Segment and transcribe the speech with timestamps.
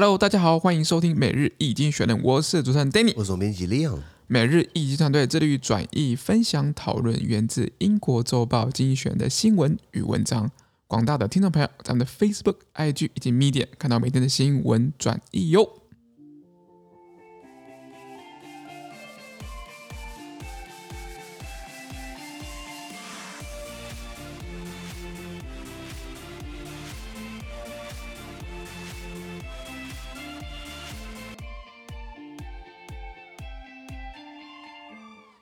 [0.00, 3.98] Hello，大家好，欢迎收听每日易经济学人，我是主持人 Danny，我是总编辑 Leon。
[4.28, 10.50] 每日易经团队致力于转译、分享、讨论源自英国周报精选的新闻与文章。
[10.86, 15.79] 广大的听众朋友，咱们的 Facebook、IG 以及 Medium 看到每天的新闻转译哟。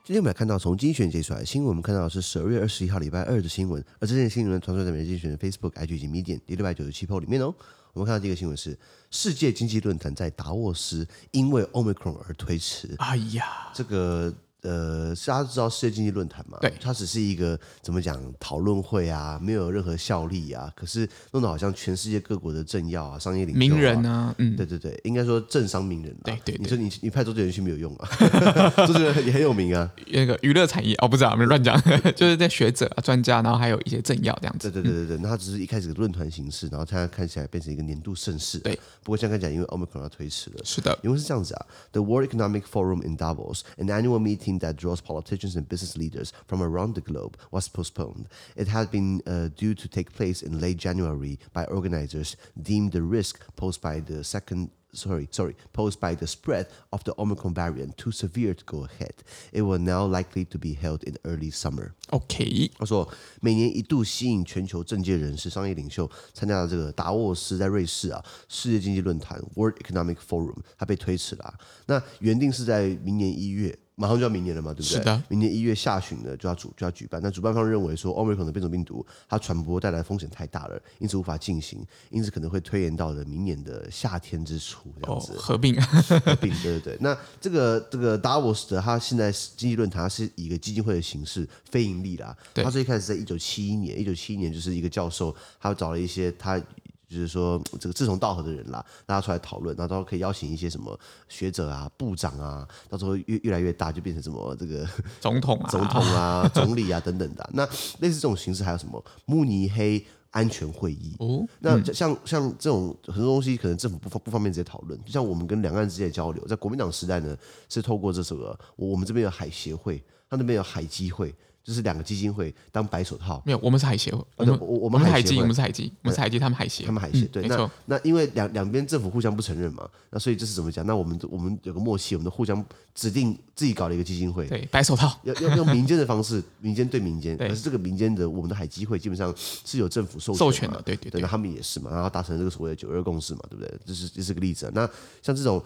[0.09, 7.55] 今天我们来看到从经济学人截出来的新闻，我们看到的是十二月二十一号礼拜二的新闻，而这件新闻传出在每日精选的 Facebook、IG 以及 Medium 第六百九十七 po 里面哦。
[7.93, 8.75] 我们看到第一个新闻是
[9.11, 12.95] 世界经济论坛在达沃斯因为 Omicron 而推迟。
[12.97, 14.33] 哎呀，这个。
[14.63, 16.59] 呃，大家知道世界经济论坛嘛？
[16.61, 20.71] 对，它只是一个怎么讲讨论会啊，没有任何效力啊。
[20.75, 26.25] 可是弄得好像全世界各国的政要啊、商业领袖、啊、名人啊，嗯，对对对，应该说政商名人、啊。
[26.25, 28.09] 对对，对，你说你你派周杰伦去没有用啊？
[28.87, 29.89] 周杰伦也很有名啊。
[30.11, 31.81] 那个娱乐产业哦，不知道，没乱讲，
[32.17, 34.71] 就是在学者、啊、专家，然后还有一些政要这样子。
[34.71, 38.59] 对对对对对，那它只是一开始的论坛形式，然后它看起来变成一个年度盛事。
[38.59, 40.57] 对，不过现在看起来因为 Omicron 要推迟了。
[40.65, 46.34] 是的，因为是这样子啊，The World Economic Forum in Davos, an annual meeting that draws politics politicians and business leaders
[46.48, 48.28] from around the globe was postponed.
[48.58, 53.02] It had been uh, due to take place in late January by organizers deemed the
[53.02, 57.98] risk posed by the second sorry sorry posed by the spread of the Omicron variant
[57.98, 59.24] too severe to go ahead.
[59.52, 61.94] It will now likely to be held in early summer.
[62.10, 63.08] OK，他说
[63.40, 71.60] 每年一度吸引全球政界人士、商业领袖参加的这个达沃斯在瑞士啊世界经济论坛 World Economic Forum，它被推迟了啊。
[71.88, 73.78] 那原定是在明年一月。
[74.01, 74.99] 马上就要明年了嘛，对不对？
[74.99, 77.21] 是的，明年一月下旬呢就要主就要举办。
[77.21, 85.33] 那主办方认为说，Omicron 的变种病毒它传播带来风险太大了，因此无法进行，因此可能会推延到了明年的夏天之初这样子。
[85.33, 86.99] 哦、合并，合并，对对对。
[87.01, 92.37] 那这个这个 Davos 的它现在经济论坛是以一个基金会的形式，非盈利啦。
[92.55, 92.63] 对。
[92.63, 96.63] 它最一开始在一九七一年，一九七一年就是一个教授，他找了一些他。
[97.09, 100.99] 就是说，这个志同道合的人啦，大家出来讨论，然后到时候可以邀请一些什么
[101.29, 104.87] 学者啊、部长啊，到时候越越来越大，就变成什么这个
[105.19, 107.51] 总统啊、总统啊、总理啊等等的。
[107.55, 107.65] 那
[108.01, 111.17] 类似这种形式还有什么慕尼黑安全会议？
[111.19, 115.03] 哦，那像像这种很多东西，可能政府不方不方便直接讨论。
[115.03, 117.35] 就像我们跟两岸之间的交流，在国民党时代呢，
[117.71, 121.35] 是透过这什么，我们这边有海协会，他那边有海基会。
[121.69, 130.87] 就是两个基金会当白手套，没有，我们是海协会，我们我们海基，我们是海基，我们是海基，他们海协，他们海协，对，那那因为两两边政府互相不承认嘛，那所以这是怎么讲？
[130.87, 132.65] 那我们我们有个默契，我们都互相
[132.95, 143.79] 指定自己搞了一个基金会，对，白手套，要要用民间的方式， 民间对民间，可是这个民间的我们的海基会基本上是有政府授授权的，对对对，那他们也是嘛，然后达成这个所谓的九二共识嘛，对不对？
[143.85, 144.73] 这是这是个例子。
[144.75, 144.89] 那
[145.21, 145.63] 像这种。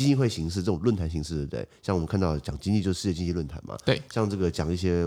[0.00, 1.68] 基金会形式，这种论坛形式，对不对？
[1.82, 3.76] 像我们看到讲经济，就是世界经济论坛嘛。
[3.84, 5.04] 对，像这个讲一些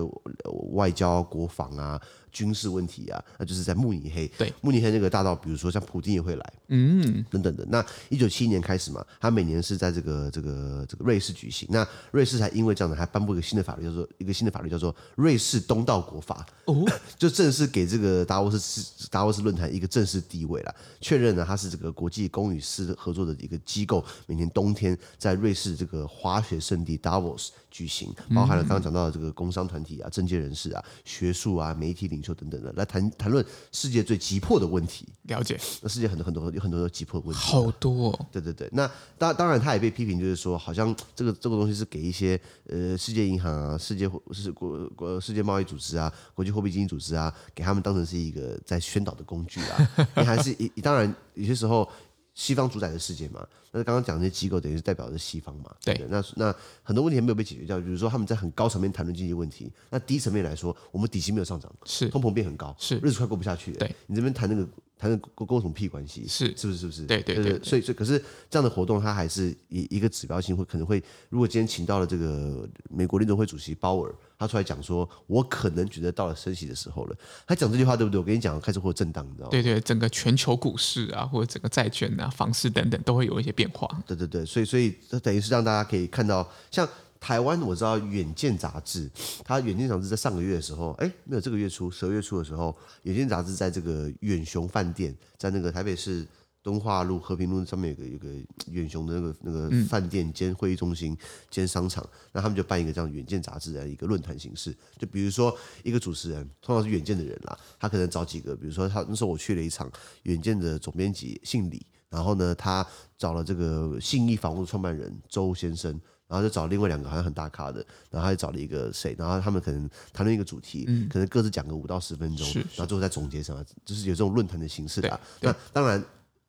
[0.73, 1.99] 外交、国防啊。
[2.33, 4.27] 军事问题啊，那就是在慕尼黑。
[4.37, 7.63] 对，慕尼黑那个大道，比如说像普京也会来，嗯，等等的。
[7.69, 11.67] 那一九七一年开始嘛，他每年是在这个这个这个瑞士举行。
[11.71, 16.43] 那瑞士还因为这样子，还颁布一个新的法律，叫做一个新的法律叫做《瑞士东道国法》。
[16.73, 16.83] 哦，
[17.15, 32.22] 就正式给这个达沃斯达沃斯论坛一个正式地位了，确认了它是这个国际公与私合作的一个机构，每年冬天在瑞士这个滑雪圣地达沃斯举行，包含了刚刚讲到的这个工商团体啊、政界人士啊、学术啊、媒体领。
[32.23, 35.59] 就等等的来谈谈论世界最急迫的问题，了解。
[35.81, 38.27] 那世界很多很多有很多的急迫的问题，好多、哦。
[38.31, 38.69] 对对对。
[38.71, 50.07] 那当当然，他也被批评，就是说，好像这个这个东西是给一些呃世界银行啊、世界是国国世界贸易组织啊、国际货币基金组织啊，给他们当成是一个在宣导的工具啊。
[50.15, 51.87] 你还是一当然有些时候。
[52.33, 62.09] 西方主宰的世界嘛，那刚刚讲的那些机构等于是代表着西方嘛，对，对，那那很多问题还没有被解决掉，比如说他们在很高层面谈论经济问题，那低层面来说，我们底薪没有上涨，是。
[62.09, 62.97] 通膨变很高，是。
[62.97, 64.67] 日子快过不下去了，对，你这边谈那个。
[65.03, 66.25] 谈的跟跟我什么屁关系？
[66.27, 67.05] 是是不是是不是？
[67.05, 68.17] 对对对，对，所以所以可是
[68.49, 77.15] 这样的活动，它还是一一个指标性，会可能会，如果今天请到了这个美国联准会主席鲍尔，他出来讲说，我可能觉得到了升息的时候了。
[77.45, 78.19] 他讲这句话对不对？
[78.19, 79.51] 我跟你讲，开始会有震荡，你知道吗？
[79.51, 83.87] 对对，整个全球股市啊，或者整个债券啊、房市等等，都会有一些变化。
[84.07, 86.87] 对对对，所以所以这等于是让大家可以看到，像。
[87.23, 89.09] 台湾我知道《远见》杂志，
[89.45, 92.69] 它《远见》杂志在上个月的时候，哎，没有这个月初，十二月初的时候，
[93.03, 96.27] 《远见》杂志在这个远雄饭店，在那个台北市
[96.61, 98.27] 敦化路和平路上面有个有个
[98.69, 101.17] 远雄的那个那个饭店兼会议中心
[101.49, 109.89] 兼商场，那他们就办一个这样《远见》杂志的一个论坛形式，就比如说一个主持人，通常是《远见》的人啦，他可能找几个，比如说他那时候我去了一场，
[110.23, 111.85] 《远见》的总编辑姓李。
[112.09, 112.85] 然后呢，他
[113.17, 115.97] 找了这个信义房屋的创办人周先生。
[116.33, 125.19] 然后就找另外两个好像很大咖的，然后他就找了一个谁，然后他们可能谈论一个主题，嗯、可能各自讲个五到十分钟，然后最后再总结什么，就是有这种论坛的形式的。
[125.41, 126.03] 那当然。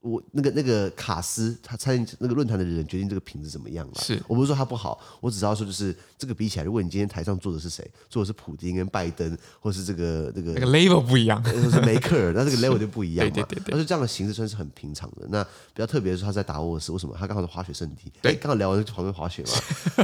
[0.05, 3.95] 我那个那个卡斯，他参与那个论坛的人决定这个品质怎么样了。
[4.03, 13.33] 是我不是说他不好，我只知道说就是这个比起来，如果你今天台上坐的是谁，坐的是普丁跟拜登，或是这个这个那个 level 不一样，或是梅克尔，那这个 level 就不一样嘛。
[13.33, 13.71] 对对对对。
[13.71, 15.27] 但是这样的形式算是很平常的。
[15.31, 17.17] 那比较特别的是他在达沃斯，为什么？
[17.19, 18.13] 他刚好是滑雪圣地。
[18.21, 19.49] 对，刚好聊完就旁边滑雪嘛。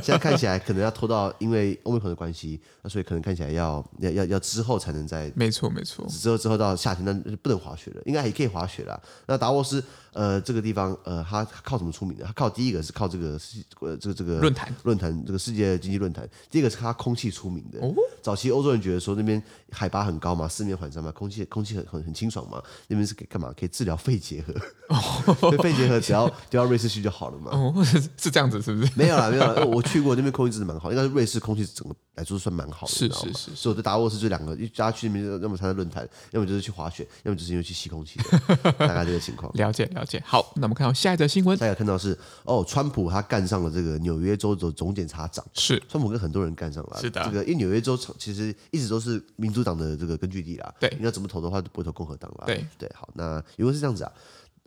[0.01, 5.31] 现在看起来可能要拖到，因为欧美朋友的关系，那所以可能看起来要要要要之后才能在。
[5.37, 6.07] 没错没错。
[6.09, 8.99] 之后之后到夏天，那不能滑雪了，应该也可以滑雪了。
[9.27, 9.85] 那达沃斯。
[10.13, 12.25] 呃，这个地方，呃，它靠什么出名的？
[12.25, 16.29] 它靠第一个是靠这个世，呃，这个这个论坛，论坛这个世界经济论坛。
[16.51, 17.79] 第一个是它空气出名的。
[17.81, 19.41] 哦，早期欧洲人觉得说那边
[19.71, 23.55] 海拔很高嘛，四面环山嘛，空气空气很很很清爽嘛，那边是可以干嘛？
[23.59, 24.53] 可以治疗肺结核。
[24.89, 27.53] 哦，肺结核只要丢到瑞士去就好了嘛。
[27.53, 28.93] 哦，是是这样子，是不是？
[28.97, 29.65] 没有啦，没有啦。
[29.65, 32.93] 我去过那边，空气真的蛮好，应该是瑞士空气整个来说算蛮好的。
[32.93, 33.55] 是是是，是。
[33.55, 39.53] 所以我在达沃斯这两个，一家去那边要么参加论坛，要么就是去滑雪，要么就是因为去吸空气的， 大概这个情况。
[39.55, 40.21] 了解了解。
[40.27, 40.81] 好，那我们。
[40.81, 54.13] 看到下一则新闻，大家看到是哦，川普他干上了这个纽约州的总检察长，是川普跟很多人干上了，是的，这个因为纽约州其实一直都是民主党的这个根据地啦，对，你要怎么投的话，都不会投共和党啦，对对，好，那如果是这样子啊。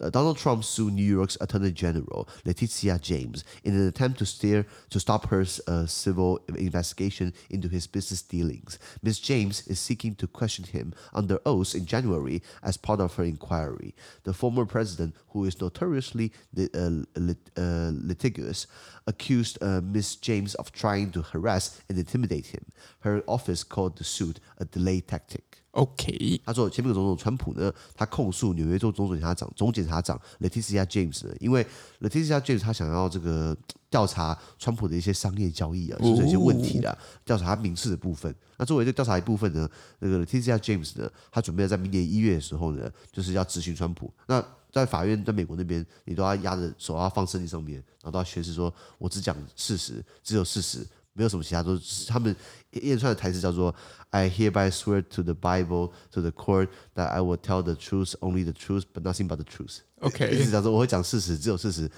[0.03, 4.65] Uh, Donald Trump sued New York's Attorney General Letitia James in an attempt to steer
[4.89, 8.77] to stop her uh, civil investigation into his business dealings.
[9.01, 9.19] Ms.
[9.19, 13.95] James is seeking to question him under oath in January as part of her inquiry.
[14.23, 18.67] The former president, who is notoriously uh, lit, uh, litigious,
[19.07, 20.17] accused uh, Ms.
[20.17, 22.65] James of trying to harass and intimidate him.
[22.99, 25.62] Her office called the suit a delay tactic.
[25.73, 31.65] OK，他说前面的总统川普呢，他控诉纽约州总检察长总检察长 Letitia James 呢，因为
[31.99, 33.57] Letitia James 他想要这个
[33.89, 38.33] 调查川普的一些商业交易啊，是不是有一些问题的，调查他民事的部分。
[38.57, 39.67] 那作为这调查一部分呢，
[39.97, 44.13] 那个 Letitia James 呢，他准备在明年一月的时候呢，就是要质询川普。
[44.27, 50.85] 那在法院，在美国那边，你都要压着手要放身体上面，然后都要宣誓说，我只讲事实，只有事实。
[51.13, 52.35] 没有什么其他，都是他们
[52.71, 53.73] 演出来的台词叫做
[54.09, 58.13] "I hereby swear to the Bible, to the court that I will tell the truth,
[58.19, 61.89] only the truth, but nothing but the truth." OK，意思讲说我会讲事实，只有事实，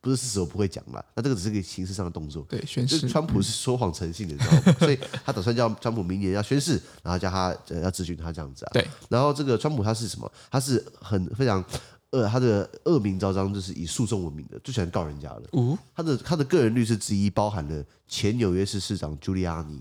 [0.00, 1.02] 不是事实我不会讲嘛。
[1.14, 2.44] 那这个只是个形式上的动作。
[2.48, 3.08] 对，宣誓。
[3.08, 4.76] 川普是说谎成性的，你知道吗？
[4.80, 8.70] 所以他打算叫川普明年要宣誓，然后叫他呃要咨询他这样子啊。
[8.72, 8.86] 对。
[9.08, 10.30] 然后这个川普他是什么？
[10.50, 11.64] 他是很非常。
[12.10, 15.42] 呃，他的恶名昭彰就是以诉讼闻名的，最喜欢告人家了。
[15.52, 19.80] 哦，他的他的个人律师之一包含了前纽约市市长朱利安尼。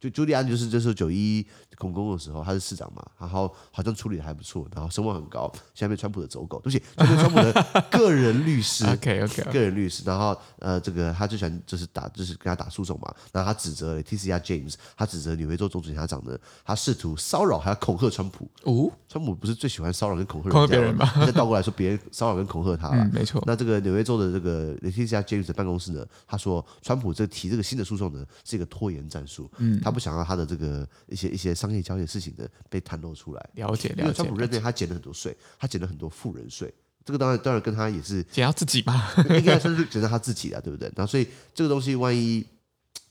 [0.00, 1.44] 就朱利安就是这时候九一
[1.76, 18.48] 恐攻的时候，他是市长嘛，然后好像处理的还不错，然后声望很高，现在被川普的走狗，对不起，就是川普的个人律师， OK OK，个人律师，然后呃，这个他最喜欢就是打，就是跟他打诉讼嘛，然后他指责 Letitia James，他指责纽约州总检察长呢，他试图骚扰还要恐吓川普。
[18.64, 21.12] 哦，川普不是最喜欢骚扰跟恐吓人家吗？
[21.18, 23.42] 人再倒过来说，别人骚扰跟恐吓他了，嗯，没错。
[23.46, 29.80] 那这个纽约州的这个 Letitia James 的办公室呢，他说川普这提这个新的诉讼呢是一个拖延战术，嗯。
[29.88, 33.50] 他不想要他的这个一些一些商业交易的事情的被袒露出来。
[33.54, 34.02] 了解，了解。
[34.02, 36.72] 因为川普认为他减了很多税，他减了很多富人税。
[37.04, 40.92] 这个当然当然跟他也是减到自己吧， 应该算是减到他自己了，对不对？
[40.94, 42.44] 然后所以这个东西万一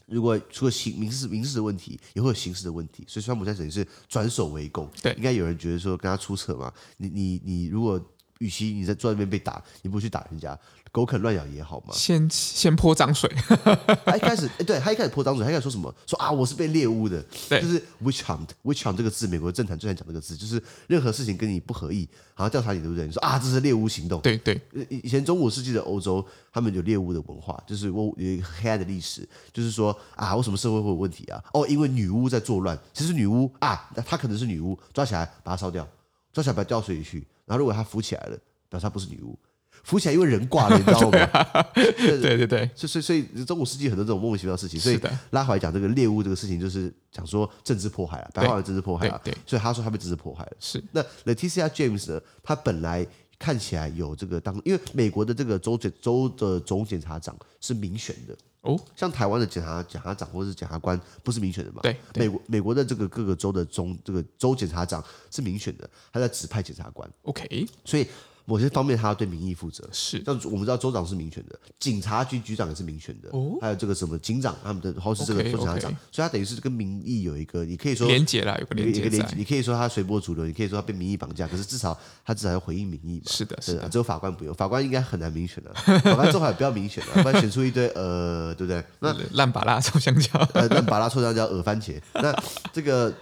[0.05, 3.03] 如果除了刑民事民事的问题，也会有刑事的问题。
[3.07, 4.88] 所以川普现在等于是转守为攻。
[5.01, 6.72] 对，应该有人觉得说跟他出策嘛。
[6.98, 8.00] 你你你如果
[8.39, 10.57] 与其你在坐在那边被打，你不去打人家。
[10.91, 13.29] 狗啃乱咬也好嘛，先先泼脏水。
[14.06, 15.94] 他一开始，哎，对他一开始泼脏水，他一开始说什么？
[16.06, 23.06] 说啊，我是被猎巫的，对，就是 witch hunt，witch hunt 这个字，美国政坛最爱讲这个字，就是任何事情跟你不合意，好像调查你，对不对？
[23.06, 24.22] 你说啊，这是猎巫行动。
[24.22, 31.44] 对对，以前中古世纪的欧洲，他们有猎巫的文化，就是我有一个黑暗的历史，就是说啊，为什么社会会有问题啊？
[31.53, 32.77] 哦，因为女巫在作乱。
[32.94, 35.88] 其实女巫啊，她可能是女巫，抓起来把她烧掉，
[36.34, 38.38] 抓起来把她掉水里去，然后如果她浮起来了，
[38.70, 39.38] 表示她不是女巫。
[39.84, 41.65] 浮起来，因为人挂了，你知道吗？
[41.74, 45.00] 对对对，所以所以所以中古世纪很多这种莫名其妙的事情，所以
[45.31, 49.19] 拉回来讲这个猎物这个事情，就是讲说政治迫害啊，白话文政治迫害啊。
[49.24, 50.51] 对，所以他说他被政治迫害了。
[50.60, 52.22] 是那 Letitia James 呢？
[52.43, 53.05] 他本来
[53.39, 61.81] 看起来有这个当，因为美国的这个州检州的总检察长是民选的哦，像台湾的检察检察长或者是检察官不是民选的嘛？
[61.81, 67.10] 对，美国美国的这个各个州的总这个州检察长是民选的，他在指派检察官。
[67.24, 68.05] OK，所以。
[68.49, 69.85] 某些方面他要对民意负责。
[69.91, 79.29] 是，但我们知道州长是民选的，警察局局长也是民选的，哦，还有这个什么警长他们的，或是这个副警长，所以他等于是跟民意有一个，你可以说连结啦，有个连结在。
[79.35, 83.29] 你可以说他随波逐流，你可以说他被民意绑架，可是至少他至少要回应民意嘛。
[83.29, 88.81] 是的，是的，只有法官不用，法官应该很难民选的，法官最好也不要民选的，不然选出一堆呃，对不对？
[88.99, 91.99] 那烂把辣臭香蕉，呃，烂把辣臭香蕉，耳番茄。
[92.13, 92.33] 那
[92.71, 93.13] 这个，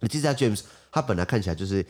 [0.00, 1.86] 你记得 James，他本来看起来就是。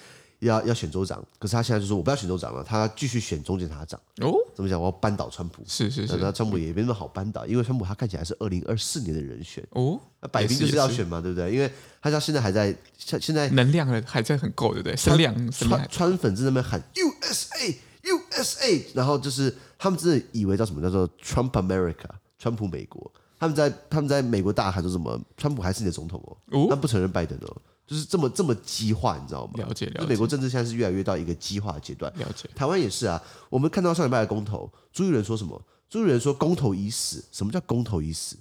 [0.47, 3.99] 要要选州长，可是他现在就说我不要选州长了，他继续选中检察长。
[4.21, 4.81] 哦，怎么讲？
[4.81, 5.63] 我要扳倒川普。
[5.67, 9.67] 是是是，那川普也没那么好扳倒，因为川普他看起来是二零二四年的人选。
[9.71, 11.53] 哦，那摆明就是要选嘛，对不对？
[11.53, 11.71] 因为
[12.01, 14.97] 他家现在还在，现在能量还在很够，对不对？
[14.97, 23.11] 声量，川川粉在那边喊 USA USA，然后就是他们真的以为叫什么叫做 Trump America，川普美国。
[23.37, 25.21] 他们在他们在美国大喊说什么？
[25.37, 27.57] 川普还是你的总统哦，哦他不承认拜登哦。
[27.87, 29.53] 就是这么这么激化，你知道吗？
[29.57, 30.01] 了解了解。
[30.01, 32.13] 就美国政治现在是越来越到一个激化的阶段。
[32.19, 32.49] 了解。
[32.55, 35.61] 台湾也是啊，我们看到上礼拜的公投，朱立伦说什么？
[35.89, 37.25] 朱立伦说公投已死。
[37.31, 38.37] 什么叫公投已死？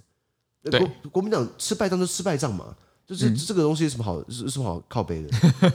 [0.63, 2.75] 对，国国民党吃败仗就吃败仗嘛。
[3.15, 5.29] 就是这个东西有什么好是什么好靠背的？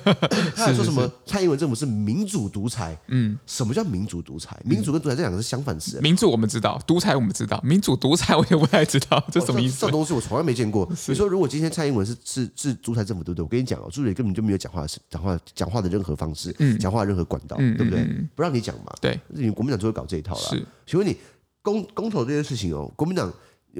[0.54, 2.98] 他还说什么蔡英文政府是民主独裁？
[3.08, 4.60] 嗯，什么叫民主独裁？
[4.64, 6.00] 民主跟独裁这两个是相反词。
[6.00, 9.86] 民主我们知道，独裁我们知道，民主独裁我也不太知道，这什么意思？
[9.86, 10.88] 这东西我从来没见过。
[11.06, 13.42] 你说如果今天蔡英文是是是独裁政府，对不对？
[13.44, 18.04] 我跟你讲哦，朱立根本就没有讲话的讲话讲话的任何方式，讲话的任何管道，对不对？
[18.34, 18.92] 不让你讲嘛。
[19.00, 20.40] 对，你国民党就会搞这一套了。
[20.50, 21.16] 是，请问你
[21.62, 23.32] 公公投这件事情哦，国民党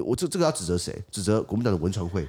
[0.05, 1.03] 我这这个要指责谁？
[1.11, 2.29] 指责国民党的文传会。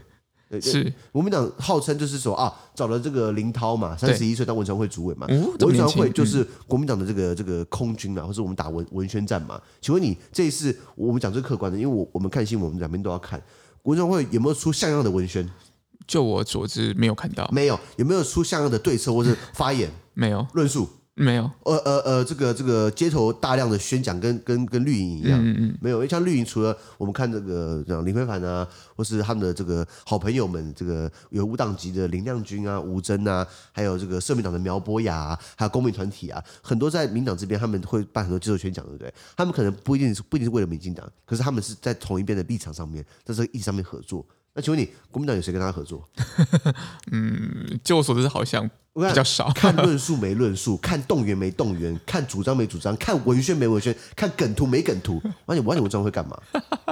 [0.62, 9.62] 是国民党号称就是说啊，找了这个林涛嘛，三十一岁当文传会主委嘛，哦、文传会就是国民党的这个这个空军啊，或者我们打文文宣战嘛。
[9.82, 13.41] 请问你这一次我们讲最客观的，因为我我们看新闻，我们两边都要看
[13.84, 15.48] 文传会有没有出像样的文宣？
[16.08, 19.91] 就我所知，没有看到，没有，有没有出像样的对策或是发言？
[20.15, 20.89] 没有论述。
[21.21, 39.13] 没有，呃呃呃，这个这个街头大量的宣讲跟跟跟绿营一样，嗯嗯，没有，因为像绿营除了我们看这个像林非凡啊，或是他们的这个好朋友们，这个有无党籍的林亮君啊、吴峥啊，还有这个社民党的苗博雅啊，还有公民团体啊，很多在民党这边他们会办很多街头宣讲，对不对？
[39.35, 44.25] 他们可能不一定是不一定是为了民进党，可是他们是在同一边的立场上面，在这个意义上面合作。
[44.53, 46.09] 那请问你，国民党有谁跟他合作？
[47.11, 48.69] 嗯，就我所知，好像。
[49.08, 55.22] 比较少 看论述没论述，看动员没动员，看主张没主张，看文宣没文宣，看梗图没梗图。
[55.46, 56.38] 而且，我问你文章会干嘛？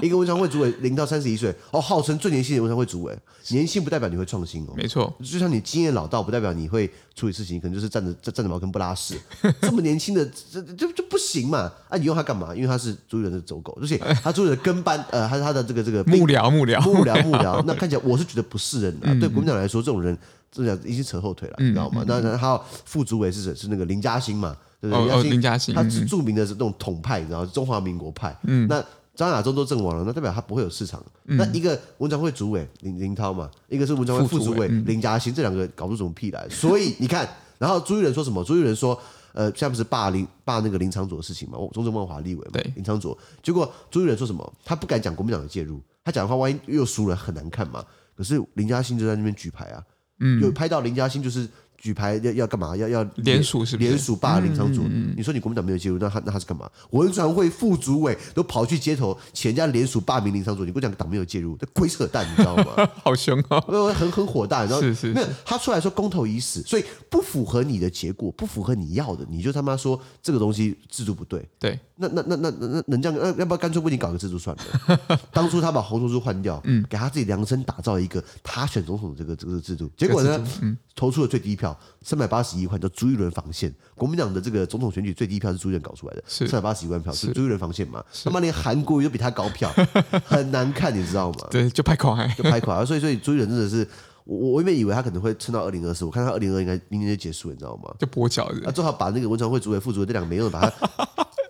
[0.01, 3.17] 一个文章会主委零到三十一岁，哦，号称最年轻的文章会主委，
[3.49, 4.73] 年轻不代表你会创新哦。
[4.75, 9.19] 没错，就像你经验老道，不代表你会处理事情，可能就是站着站着茅坑不拉屎。
[9.61, 11.71] 这么年轻的，这这这不行嘛？
[11.89, 12.53] 啊，你用他干嘛？
[12.53, 17.63] 因为他是朱立伦的走狗，而且他朱立伦的跟班，呃，他是他的这个这个幕僚幕僚幕僚幕僚。
[17.65, 19.13] 那看起来我是觉得不是人啊。
[19.19, 20.17] 对国民党来说，这种人。
[20.51, 22.03] 这样已经扯后腿了，你知道吗？
[22.07, 23.53] 那那还有副主委是谁？
[23.53, 24.55] 是那个林嘉欣嘛？
[24.79, 25.23] 对不对？
[25.29, 28.37] 林嘉欣，他是著名的是那种统派，你知道中华民国派。
[28.43, 28.83] 嗯，那
[29.15, 31.03] 张亚中都阵亡了，那代表他不会有市场。
[31.23, 36.47] 那一个文传会主委林林涛嘛，一个是文传会副主委林嘉欣，这两个搞出什么屁来。
[36.49, 37.27] 所以你看，
[37.57, 38.43] 然后朱立伦说什么？
[38.43, 38.99] 朱立伦说，
[39.33, 41.57] 呃，现在不是罢林罢那个林长佐的事情嘛？
[41.57, 43.17] 我中正万华立委嘛，林长佐。
[43.41, 44.53] 结果朱立伦说什么？
[44.63, 47.83] 他不敢讲国民党的介入，他讲的话万一又输了，很难看嘛。
[48.15, 49.83] 可是林嘉欣就在那边举牌啊。
[50.19, 51.47] 嗯，有拍到林嘉欣就是
[51.77, 52.75] 举牌要要干嘛？
[52.75, 53.87] 要要联署是不是？
[53.87, 54.83] 联署罢林昶佐。
[55.15, 56.69] 你说你国民党没有介入，那他那他是干嘛？
[56.91, 60.65] 文传会副主委都跑去街头，请人家联署霸凌林昶佐。
[60.65, 62.89] 你跟我讲党没有介入，这鬼扯淡，你知道吗？
[63.03, 63.61] 好凶啊！
[63.93, 64.81] 很很火大，你知道？
[64.81, 65.13] 是是，是。
[65.13, 71.47] 没有，他出来说公投已死，所以不符合你的结果，不符合你要的，你就他妈说这个东西制度不对。
[71.59, 71.79] 对。
[71.99, 73.19] 那那那那那那能这样？
[73.19, 75.19] 那要不要干脆为你搞个制度算了？
[75.33, 83.73] 当初他把洪秀柱换掉，嗯，给他自己量身打造一个他选总统的这个这个制度，结果呢，嗯，投出了最低票，三百八十一万，叫朱一伦防线。
[83.95, 88.03] 国民党的这个总统选举最低票是朱一伦搞出来的，三百八十一万票是朱一伦防线嘛？
[88.25, 89.71] 他妈连韩国瑜都比他高票，
[90.25, 91.47] 很难看，你知道吗？
[91.51, 92.83] 对，就拍垮，就拍垮。
[92.83, 93.87] 所以所以朱一伦真的是。
[94.29, 97.95] 我我原本以为他可能会撑到二零二四，我看他二零二应该明年就结束，你知道吗？
[97.97, 100.87] 就跛脚的，啊，最好把那个文传会主委、副主委这两个没用的把他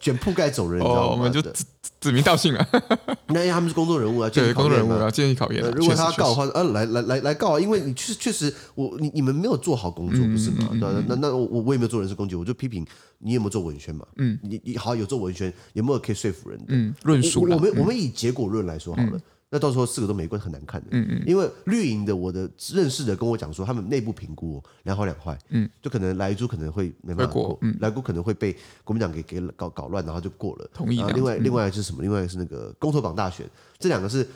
[0.08, 1.12] 卷铺盖走人，你知道吗？
[1.12, 1.66] 我们就指
[2.00, 2.66] 指名道姓了。
[3.28, 5.62] 那因为他们是公众人物啊，对，公众人物啊建议考验。
[5.72, 10.70] 如果他要告的话，呃，来来来来告啊，因为你确确实我你你们没有做好工作，不是吗？
[10.80, 12.86] 那那那我我也没有做人身攻击，我就批评
[13.20, 14.06] 你有没有做文宣嘛？
[14.16, 16.66] 嗯，你你好有做文宣，有没有可以说服人的？
[16.70, 17.42] 嗯，论述。
[17.42, 19.20] 我们我们以结果论来说好了。
[19.50, 31.02] 那到时候四个都没关很难看的，嗯嗯，因为绿营的我的认识的跟我讲说，他们内部评估两好两坏，嗯，就可能莱猪可能会没办法过，嗯，莱猪可能会被国民党给给搞搞乱，然后就过了，同意。
[31.14, 32.02] 另外另外是什么？
[32.02, 33.50] 另外是那个公投榜大选，
[33.80, 34.28] 这两个是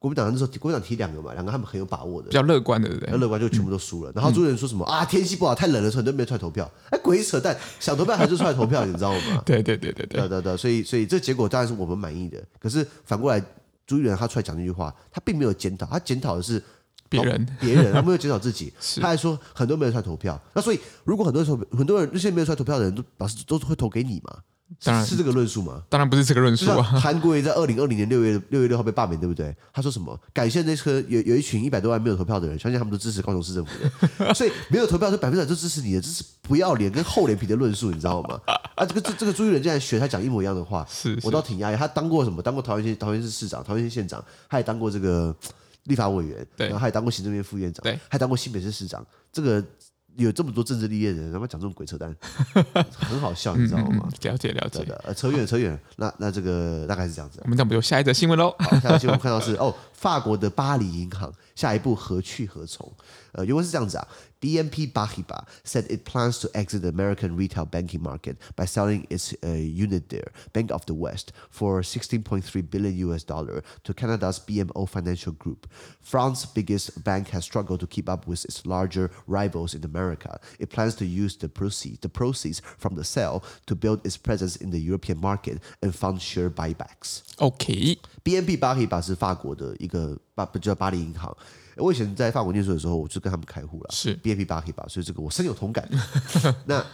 [0.00, 3.12] 国民党那时候国民党提两个嘛，两个他们很有把握的，比较乐观的，对不对？
[3.12, 4.10] 很乐观就全部都输了。
[4.16, 5.04] 然后朱立伦说什么、嗯、啊？
[5.04, 6.68] 天气不好，太冷了，很多人没有出来投票。
[6.90, 9.42] 哎，鬼扯淡，想投票还是出来投票，你知道吗？
[9.46, 12.42] 对对对对对对对对，所以所以这结果当然是我们满意的。
[12.58, 13.42] 可是反过来，
[13.86, 16.62] 朱一伦他出来讲这句话，他并没有检讨，他检讨的是
[17.08, 18.72] 别人，别人，他没有检讨自己。
[19.00, 20.40] 他还说很多没有出来投票。
[20.54, 24.38] 那所以如果很多人投，很多人那些没有出来投票的人都表示都是会投给你嘛？
[24.82, 25.82] 当然是这个论述吗？
[25.88, 26.82] 当然不是这个论述啊！
[26.82, 29.54] 韩国瑜在二零二零年六月六月六号被罢免，对不对？
[29.72, 30.18] 他说什么？
[30.32, 33.70] 感谢那车有有一群一百多万没有投票的人，相信他们都支持高雄市政府
[34.18, 38.40] 的， 所以没有投票是百分之百都支持你的，这是不要脸跟厚脸皮的论述，你知道吗？
[38.74, 41.76] 啊，这个这这个朱立伦竟然学他讲一模一样的话，是，是，我倒挺讶异。
[41.76, 42.42] 他当过什么？
[42.42, 45.32] 当过桃园县桃园市市长、桃园县县长，他也当过这个
[45.84, 49.64] 立法委员，然后他也当过行政院副院长，对，还当过新北市市长，这个。
[50.16, 52.14] 有这么多政治立业的人，他妈讲这种鬼扯淡，
[52.92, 54.08] 很好笑，你知道吗？
[54.08, 55.78] 嗯、了解了解的，呃，扯远扯远。
[55.96, 57.40] 那那这个大概是这样子。
[57.44, 58.54] 我们这样不就下一则新闻喽？
[58.58, 62.90] 好，下一则新闻看到是哦，法国的巴黎银行下一步何去何从？
[63.32, 64.08] 呃，原文是这样子啊。
[64.45, 69.49] BNP Paribas said it plans to exit the American retail banking market by selling its uh,
[69.49, 75.31] unit there, Bank of the West, for 16.3 billion US dollar to Canada's BMO Financial
[75.33, 75.67] Group.
[76.01, 80.39] France's biggest bank has struggled to keep up with its larger rivals in America.
[80.59, 84.55] It plans to use the proceeds, the proceeds from the sale to build its presence
[84.55, 87.21] in the European market and fund share buybacks.
[87.37, 91.35] OK, BNP Paribas 是法国的一个巴，不叫巴黎银行。
[91.76, 95.88] 我以前在法国念书的时候，我就跟他们开户了，是 BNP Paribas，所以这个我深有同感。
[96.66, 96.84] 那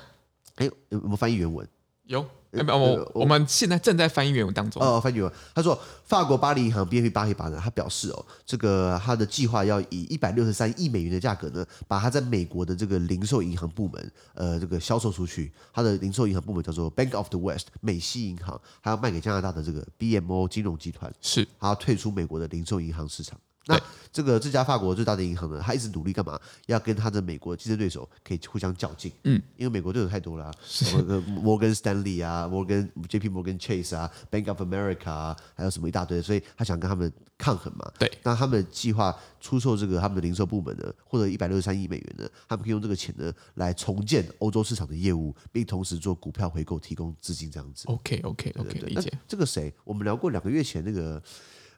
[0.57, 1.67] 哎，有没有翻译原文？
[2.05, 2.21] 有，
[2.51, 4.83] 欸、我我，我们现在正在翻译原文当中。
[4.83, 5.33] 哦，翻译原文。
[5.55, 15.53] 他说，法国巴黎银行 BNP Paribas 呢，他表示哦，这个他的计划要以一百六十三亿美元的价格呢，把他在美国的这个零售银行部门，呃，这个销售出去。
[15.73, 23.39] 他的零售银行部门叫做 Bank of the West 美西银行，还要卖给加拿大的这个 BMO 金融集团，是，还要退出美国的零售银行市场。
[23.67, 23.81] 那
[24.13, 26.39] 这个这家法国最大的银行呢，他一直努力干嘛？
[26.67, 29.11] 要跟他的美国竞争对手可以互相较劲。
[29.25, 37.91] 嗯，因为美国对手太多了，什么摩根斯丹利啊，摩根 JP Morgan Chase 啊，Bank of America 啊，还有什么一大堆，所以他想跟他们抗衡嘛。
[37.99, 47.85] 对，那他们计划出售这个他们的零售部门呢，获得一百六十三亿美元呢，他们可以用这个钱呢来重建欧洲市场的业务，并同时做股票回购，提供资金这样子。
[47.87, 49.11] OK OK OK，理解。
[49.27, 49.73] 这个谁？
[49.85, 51.23] 我们聊过两个月前那个。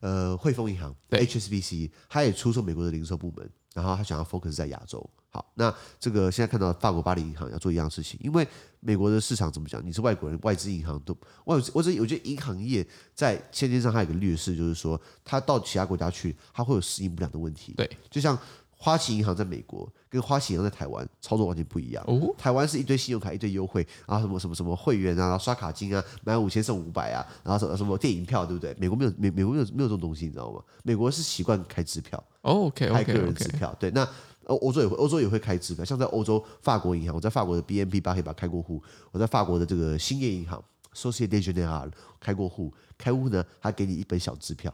[0.05, 5.09] 呃，汇丰银行 HSBC，他也出售美国的零售部门，然后他想要 focus 在亚洲。
[5.31, 8.47] 好，那这个现在看到法国巴黎银行要做一样事情，因为
[8.81, 9.81] 美国的市场怎么讲？
[9.83, 11.14] 你是外国人，外资银行都
[11.47, 17.73] 外，我这我觉得银行业在现金上还有一个劣势，就是说它到其他国家去，它会有适应不良的问题。
[17.75, 18.38] 对，就像。
[18.85, 22.05] 花旗银行在美国跟花旗银行在台湾操作完全不一样。
[22.07, 28.77] 哦，台湾是一堆信用卡，一堆优惠，然后什么什么什么会员啊，刷卡金啊，买五千送五百啊，然后什么什么电影票，对不对？
[28.79, 30.62] 美国没有美美国没有没有这种东西，你知道吗？
[30.83, 32.23] 美国是习惯开支票。
[32.42, 33.75] 哦，OK 开个人支票。
[33.81, 34.07] 对，那
[34.44, 40.62] 欧欧洲也会欧洲也会开支票，像在欧洲法国银行，我在法国的 BNP 巴黑巴开过户，我在法国的这个兴业银行
[40.94, 44.70] Société Générale 开过户，开户呢，他给你一本小支票，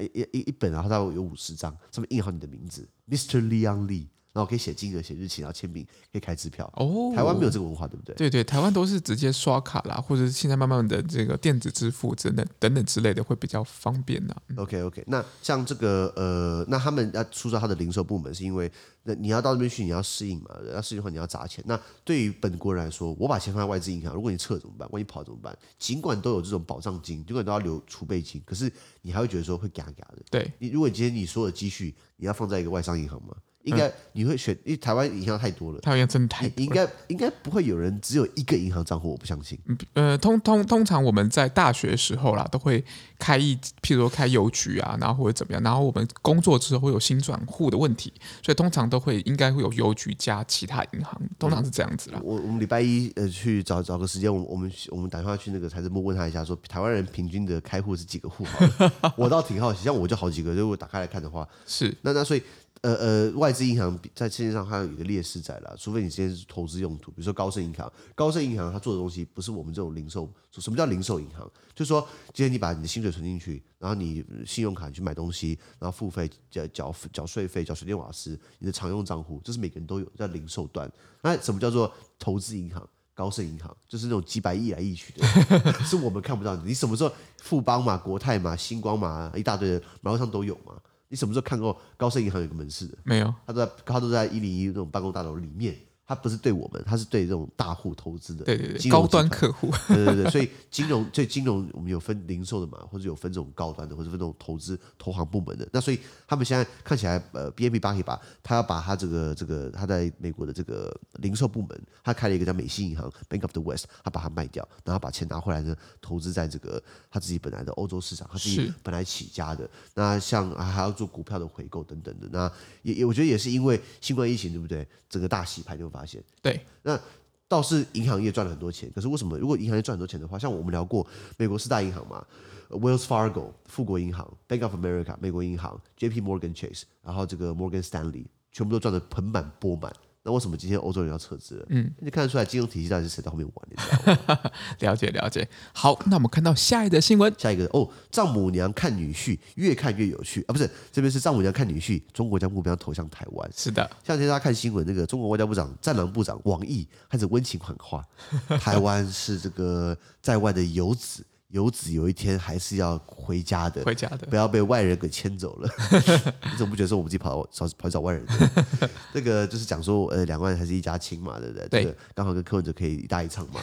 [0.00, 3.40] 一一一本，然后大概有五十张，上面印好你的名字，Mr.
[3.40, 4.06] Liang Li。
[4.32, 6.64] 然后可以写金额、写日期，然后签名，可以开支票。
[6.76, 8.14] 哦，台湾没有这个文化，对不对？
[8.14, 14.36] 对对，台湾都是直接刷卡啦，或者是现在慢慢的这个电子支付等等等等之类的会比较方便的。
[14.54, 18.70] OK OK，那像这个呃，那他们要出售他的零售部门，是因为
[19.02, 20.50] 那你要到那边去，你要适应嘛？
[20.74, 21.64] 要适应的话，你要砸钱。
[21.66, 24.88] 那对于本国人来说，我把钱放在外资银行，如果你撤怎么办？
[24.92, 25.56] 万一跑怎么办？
[25.78, 28.70] 尽管都有这种保障金，尽管都要留储备金，可是
[29.02, 30.22] 你还会觉得说会嘎嘎的。
[30.30, 33.34] 对你，如果今天你所有的积蓄你要放在一个外商银行吗？
[33.64, 39.58] 应该你会选，因为台湾银行太多了，台湾真的太多了，应该应该不会有人只有一个银行账户，我不相信。
[39.92, 42.82] 呃，通通通常我们在大学时候啦，都会
[43.18, 48.10] 开一，譬如说开邮局啊，然后或者怎么样，然后我们工作之后会有新转户的问题，
[48.42, 52.18] 所以通常都会应该会有邮局加其他银行，通常是这样子啦。
[52.18, 59.12] 嗯、我我们礼拜一呃去找找个时间，我们我们我们打电话去那个财政部问他一下，说台湾人平均的开户是几个户号？
[59.16, 62.42] 我倒挺好奇，像我就好几个，如果打开来看的话， 是那那所以。
[62.82, 70.26] 呃呃，外资银行在世界上还有一个劣势在啦，除非你今天是投资用途，比如说高盛银行，高盛银行它做的东西不是我们这种零售。
[70.52, 71.40] 什么叫零售银行？
[71.74, 72.00] 就是说
[72.32, 80.90] 今天你把你的薪水存进去，然后你信用卡去买东西，然后付费缴缴缴税费、缴水电瓦斯，你的常用账户，这是每个人都有，在零售端。
[81.22, 82.88] 那什么叫做投资银行？
[83.12, 85.26] 高盛银行就是那种几百亿来亿去的，
[85.84, 86.62] 是我们看不到的。
[86.64, 87.12] 你什么时候
[87.42, 90.80] 富邦嘛、国泰嘛、星光嘛，一大堆的马路上都有嘛？
[91.10, 92.96] 你什么时候看过高盛银行有个门市的？
[93.02, 95.76] 没有，他都在他都在一零一那种办公大楼里面，
[96.10, 105.68] 他不是对我们，他是对这种大户投资的，对对对，高端客户，对对对，所以金融，所以金融我们有分零售的嘛，或者有分这种高端的，或者分这种投资投行部门的。
[105.72, 119.70] 那所以他们现在看起来，呃，BNP Paribas 他要把他这个这个他在美国的这个零售部门，他开了一个叫美西银行 Bank of the West，他把它卖掉，然后把钱拿回来呢，投资在这个他自己本来的欧洲市场，他自己本来起家的。
[119.94, 122.50] 那像还要做股票的回购等等的，那
[122.82, 124.84] 也也我觉得也是因为新冠疫情，对不对？
[125.08, 126.98] 整个大洗牌就会发现，对，那
[127.46, 128.90] 倒是银行业赚了很多钱。
[128.94, 129.36] 可是为什么？
[129.38, 132.24] 如果银行业赚很多钱的话，像我们聊过美国四大银行嘛
[132.70, 139.92] ，Wells Fargo 富国银行、Bank of America 美国银行、JP Morgan Chase，然后这个 Morgan Stanley 全部都赚得盆满钵满。
[140.30, 141.66] 那为什么今天欧洲人要撤资了？
[141.70, 143.68] 嗯，你看得出来金融体系到底是谁在后面玩？
[143.68, 144.50] 你知道吗？
[144.78, 145.48] 了解了解。
[145.72, 150.52] 好，那我们看到下一个新闻，下一个哦，丈母娘看女婿越看越有趣啊！
[150.52, 153.50] 不是，这边是丈母娘看女婿，中国将目标投向台湾。
[153.52, 158.04] 是的，像今天大家看新闻，那个中国外交部长战狼部长王毅开始温情喊话，
[158.60, 161.24] 台湾是这个在外的游子。
[161.50, 165.68] 游子有一天还是要回家的，回家的，不要被外人给牵走了。
[166.50, 168.24] 你怎么不觉得说我们自己跑找跑去找外人？
[169.12, 171.68] 这个就是讲说，呃，两岸还是一家亲嘛，对不对？
[171.68, 173.60] 对，这个、刚好跟柯文哲可以一搭一唱嘛。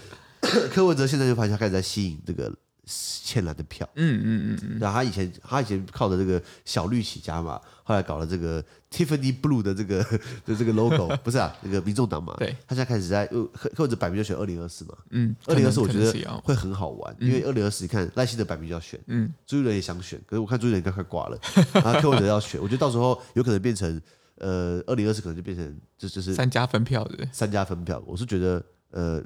[0.72, 2.52] 柯文哲现在就发现他开始在吸引这个。
[2.86, 9.98] 浅蓝的票，嗯嗯嗯，然后他以前他以前靠着这个小绿起家嘛，后来搞了这个 Tiffany Blue 的这个
[10.46, 21.36] 的这个 logo， 不是啊，那个民众党嘛，对，他现在开始在又或者摆明就选二零二四嘛，嗯，二零二四我觉得会很好玩，因为二零二四你看赖清德摆明就要选，嗯，朱立伦也想选，可是我看朱立伦应该快挂了，
[21.74, 24.00] 然后柯文哲要选，我觉得到时候有可能变成
[24.36, 29.20] 呃二零二四可能就变成就就是三家分票的，三家分票，我是觉得呃。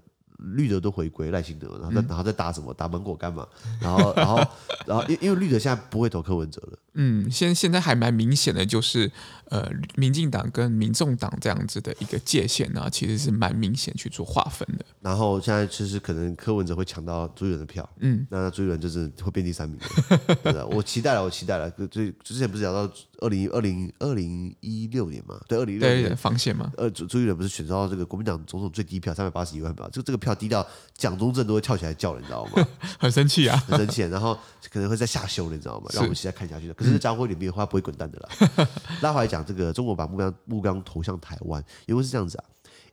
[0.54, 3.46] 绿的都回归赖清德，然后再然后再打什么打芒果干嘛，
[3.80, 4.36] 然后然后
[4.86, 6.78] 然后因因为绿的现在不会投柯文哲了。
[6.94, 9.10] 嗯，现现在还蛮明显的，就是
[9.50, 14.84] 呃，民进党跟民众党这样子的一个界限呢，其实是蛮明显去做划分的。
[15.00, 19.78] 然后现在其实可能柯文哲会抢到朱立伦的票，嗯，那朱立伦就是会变第三名
[20.44, 20.66] 的。
[20.70, 21.68] 我期待了，我期待了。
[21.72, 25.40] 就之前不是聊到二零二零二零一六年嘛？
[25.48, 26.70] 对，二零一六年防线嘛。
[26.76, 30.64] 呃，朱朱立伦不是选到这个国民党总统最低票三百八十一万票，就这个票低到
[30.96, 32.64] 蒋中正都会跳起来叫了，你知道吗？
[33.00, 34.02] 很生气啊， 很生气。
[34.02, 34.38] 然后
[34.70, 35.86] 可能会再下修了，你知道吗？
[35.92, 36.74] 让我们期待看下去的。
[36.74, 38.68] 可是家伙里面的话不会滚蛋的啦。
[39.02, 42.44] 拉回来讲，这个中国把目标目标投向台湾，因为是这样子啊。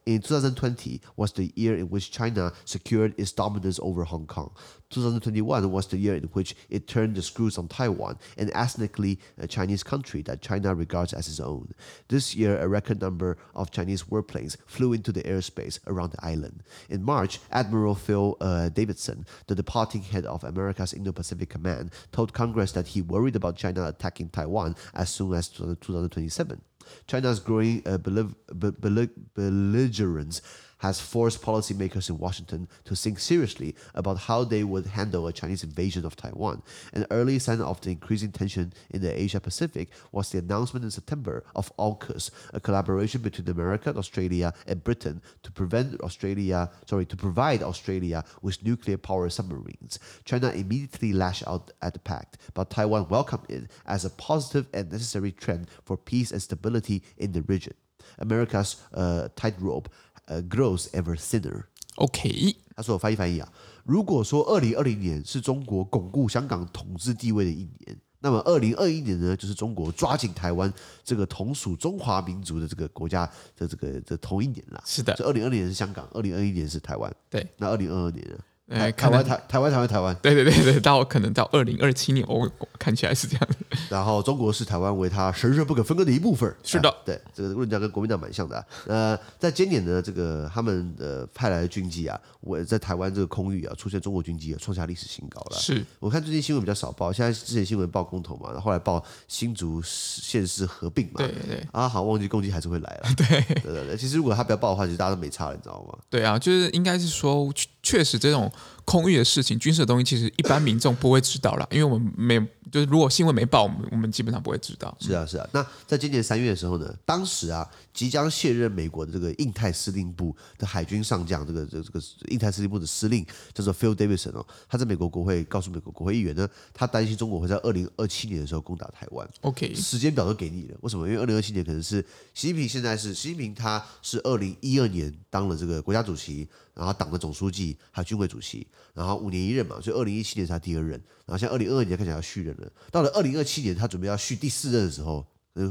[0.07, 4.55] In 2020 was the year in which China secured its dominance over Hong Kong.
[4.89, 9.83] 2021 was the year in which it turned the screws on Taiwan, an ethnically Chinese
[9.83, 11.73] country that China regards as its own.
[12.07, 16.63] This year, a record number of Chinese warplanes flew into the airspace around the island.
[16.89, 22.71] In March, Admiral Phil uh, Davidson, the departing head of America's Indo-Pacific Command, told Congress
[22.71, 26.61] that he worried about China attacking Taiwan as soon as 2027.
[27.07, 30.41] China's growing uh, belligerence
[30.79, 35.63] has forced policymakers in Washington to think seriously about how they would handle a Chinese
[35.63, 36.61] invasion of Taiwan.
[36.93, 40.91] An early sign of the increasing tension in the Asia Pacific was the announcement in
[40.91, 47.15] September of AUKUS, a collaboration between America, Australia, and Britain to prevent Australia, sorry, to
[47.15, 49.99] provide Australia with nuclear power submarines.
[50.25, 54.91] China immediately lashed out at the pact, but Taiwan welcomed it as a positive and
[54.91, 57.73] necessary trend for peace and stability in the region.
[58.19, 59.89] America's uh, tightrope
[60.27, 61.63] 呃、uh,，grows ever thinner。
[61.95, 63.51] OK，他说我翻译翻译啊，
[63.83, 70.71] 如果说二零二零年是中国巩固香港统治地位的一年，那么二零二一年呢，就是中国抓紧台湾
[71.03, 74.83] 这个同属中华民族的这个国家的这个的同一年了。
[74.85, 77.11] 是的，这二零二零年是香港，二零二一年是台湾。
[77.29, 78.37] 对，那二零二二年呢？
[78.69, 83.47] 哎，台湾台台湾台湾台湾，对对对对，到可能到二零二七年，我看起来是这样。
[83.89, 86.53] 然后中国视台湾为它神圣不可分割的一部分。
[86.63, 88.65] 是的，对这个论调跟国民党蛮像的。
[88.85, 95.57] 呃，在今年呢，这个他们呃派来的军机啊，我在台湾这个空域啊出现中国军机啊，创下历史新高了。
[95.57, 101.65] 是我看最近新闻比较少报，现在之前新闻报公投嘛，然后后来报新竹县市合并嘛，对对。
[101.71, 103.09] 啊，好，忘记攻击还是会来了。
[103.15, 105.97] 对对对对，其实如果他不要报的话，其实大家都没差了，你知道吗？
[106.09, 107.49] 对啊，就是应该是说。
[107.87, 108.51] 确实，这种
[108.83, 112.37] 空域的事情、军事的东西，其实一般民众不会知道啦， 因为我们没，
[112.69, 114.93] 就是如果新闻没报，我们我们基本上不会知道。
[114.99, 115.47] 是啊，是啊。
[115.53, 117.65] 那在今年三月的时候呢，当时啊，
[117.97, 129.27] 即将卸任美国的这个印太司令部的海军上将，这个这个这个印太司令部的司令叫做 Phil Davidson 哦，他在美国国会告诉美国国会议员呢，他担心中国会在二零二七年的时候攻打台湾。
[129.41, 131.07] OK，时间表都给你了，为什么？
[131.07, 132.05] 因为二零二七年可能是
[132.35, 136.47] 习近平现在是习近平，他是二零一二年当了这个国家主席。
[136.77, 140.91] 然后党的总书记，还有军委主席，然后五年一任嘛，所以二零一七年是他第二任，
[141.25, 142.71] 然后像二零二二年看起来要续任了。
[142.91, 145.25] 到了二零二七年，他准备要续第四任的时候，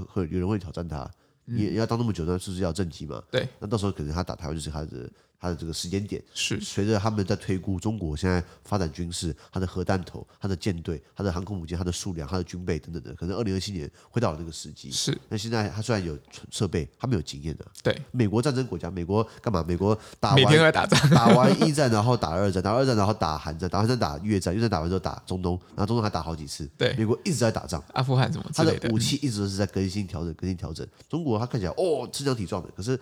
[0.09, 1.09] 会有人会挑战他，
[1.47, 3.23] 你也要当那么久，那是不是要政绩嘛？
[3.31, 5.11] 对，那到时候可能他打台湾就是他的。
[5.41, 14.91] 它的这个时间点是随着他们在推估中国现在发展军事，它的核弹头、它的舰队、它的航空母舰、它的数量、它的军备等等的，可能二零二七年会到了那个时机。
[14.91, 16.19] 是，那现在它虽然有
[16.51, 17.67] 设备，它没有经验的。
[17.83, 19.65] 对，美国战争国家，美国干嘛？
[19.67, 26.69] 美国打完每天都在打仗， 打完一战，然后打二战，打二战，然后打韩战，打韩战打越战，越战打完之后打中东，然后中东还打好几次。
[26.79, 30.87] 对，美国一直在打仗，阿富汗什么之类的，他的武器一直都是在更新调整、更新调整。
[31.09, 32.99] 中国它看起来哦，身强体壮的，可是。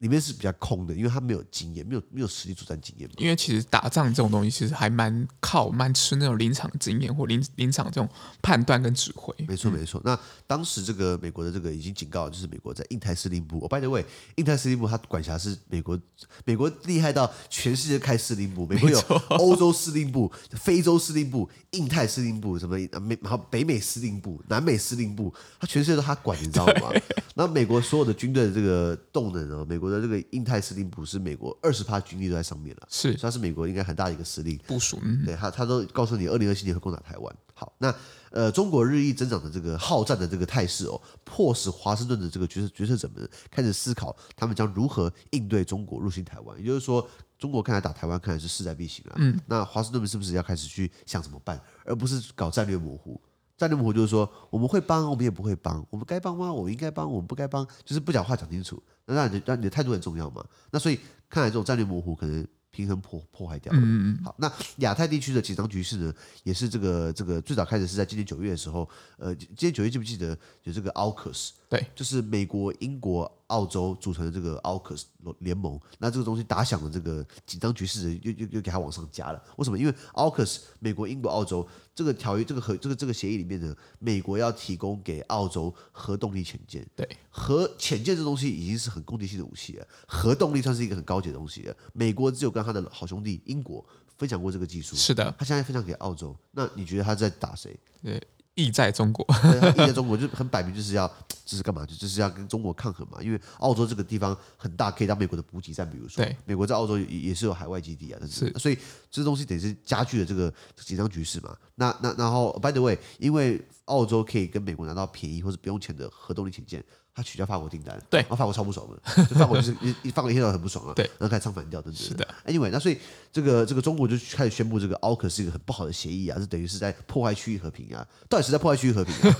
[0.00, 3.08] 里面是比较空的，因为他没有经验，没有没有实际作战经验。
[3.18, 8.08] 因为其实打仗这种东西，其实还蛮靠蛮吃那种临场经验或临临场这种
[8.40, 9.34] 判断跟指挥。
[9.46, 10.00] 没错没错。
[10.02, 13.58] 那当时这个美国的这个已经警告，就是美国在印太司令部。
[13.58, 14.02] 哦，by the way，
[14.36, 16.00] 印太司令部它管辖是美国，
[16.46, 18.66] 美国厉害到全世界开司令部。
[18.66, 26.90] 美国有欧洲司令部、非洲司令部、印太司令部，什么美然后北美司令部、南美司令部，它全世界都他管，你知道吗？
[27.34, 37.36] 那美国所有的军队的这个动能呢，美国的这个印太司令部是美国二十趴军力都在上面了，是，算是美国应该很大的一个司令部署，嗯、对他，他都告诉你，二零二七年会攻打台湾。
[37.52, 37.94] 好，那
[38.30, 46.58] 呃，中国日益增长的这个好战的这个态势哦，迫使华盛顿的这个决策决策者们开始思考，他们将如何应对中国入侵台湾。
[46.58, 47.06] 也就是说，
[47.38, 53.20] 中国看来打台湾看来是势在必行了，嗯，那华盛顿们是不是要开始去想怎么办，而不是搞战略模糊？
[53.60, 56.50] 战略模糊就是说，我们会帮，我们也不会帮，我们该帮吗？
[56.50, 58.82] 我们应该帮，我们不该帮，就是不讲话讲清楚。
[59.04, 60.42] 那让你，让你的态度很重要嘛？
[60.70, 63.78] 那所以看来这种战略模糊可能平衡破破坏掉了。
[63.78, 64.24] 嗯嗯。
[64.24, 71.50] 好，那亚太地区的紧张局势呢，也是这个这个最早开始是在今年九月的时候，呃，今年九月记不记得有这个 AUKUS？
[71.68, 73.30] 对，就是美国、英国。
[73.50, 75.02] 澳洲组成的这个 AUKUS
[75.40, 79.42] 联盟，那这个东西打响了这个紧张局势，又又又给它往上加了。
[79.56, 79.78] 为什么？
[79.78, 86.86] 因为 AUKUS 美国、英国、澳洲这个条约、这个和这个这个协议里面呢，美国要提供给澳洲核动力潜舰。
[86.94, 91.76] 对，核潜舰这东西已经是很攻击性的武器了，核动力算是一个很高级的东西了。
[91.92, 93.84] 美国只有跟他的好兄弟英国
[94.16, 96.36] 分享过这个技术，是的，他现在分享给澳洲。
[96.52, 97.78] 那你觉得他在打谁？
[98.02, 98.22] 对。
[98.60, 99.26] 意在中国，
[99.74, 101.08] 意在中国就很摆明就是要，
[101.44, 101.86] 就是干嘛？
[101.86, 103.18] 就就是要跟中国抗衡嘛。
[103.22, 105.88] 因为澳洲这个地方很大，可以当美国的补给站。
[105.90, 108.52] 比如说，美国在澳洲也也是有海外基地啊，是。
[108.58, 108.78] 所以
[109.10, 111.56] 这东西等于是加剧了这个紧张局势嘛。
[111.74, 116.84] 那那然后，by the way，因为澳洲可以跟美国拿到便宜或者不用钱的核动力潜舰。
[117.12, 122.02] 他取消法国订单，对，然后法国超不爽的，就法国就是一 一法国一天到很不爽啊，对，然后开始唱反调等等。
[122.02, 122.98] 是的，Anyway，那所以
[123.32, 129.36] 这个这个中国就开始宣布这个 AUKUS 是一个很不好的协议啊，是等于是在破坏区域和平啊，到底是在破坏区域和平啊？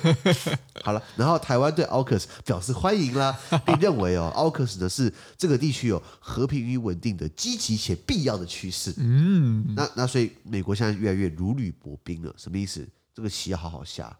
[0.83, 8.92] 好了，然后台湾对 AUKUS 表示欢迎啦，并认为哦，AUKUS 呢是这个地区有和平与稳定的积极且必要的趋势。
[8.98, 12.87] 嗯，那那所以美国现在越来越如履薄冰了，什么意思？
[13.14, 14.16] 这个棋要好好下，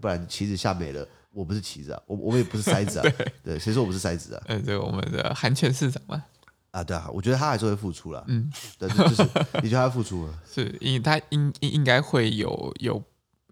[0.00, 1.06] 不然棋子下没了。
[1.34, 3.04] 我不是棋子啊，我我们也不是筛子啊，
[3.42, 4.42] 对，谁说我不是筛子啊？
[4.46, 6.24] 呃，对，我们的韩前市长嘛。
[6.70, 9.22] 啊，对啊，我觉得他还是会付出了，嗯，对，就是
[9.62, 10.34] 你觉得他付出了？
[10.52, 13.00] 是，因为他应应应该会有有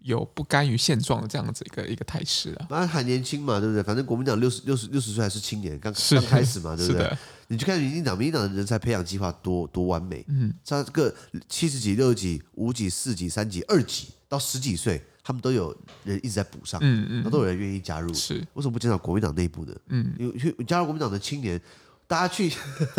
[0.01, 2.67] 有不甘于现状的这样子一个一个态势啊。
[2.69, 3.81] 那还年轻嘛，对不对？
[3.81, 7.17] 反正国民党六十六十六十岁还是青年，刚刚开始嘛，对不对？
[7.47, 11.15] 你去看民进党，民进党的人才培养计划多多完美，嗯，像这个
[11.47, 15.01] 七十几、六十几、五几、四几、三几、二几到十几岁。
[15.23, 19.73] 他们都有人一直在补上，嗯嗯，都有人愿意加入，是为什么不减少国民党内部呢？
[19.87, 21.59] 嗯，因为加入国民党的青年，
[22.05, 22.51] 大家去，